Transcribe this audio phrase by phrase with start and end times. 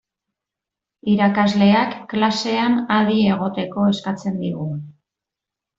[1.15, 4.71] Irakasleak klasean adi egoteko eskatzen digu.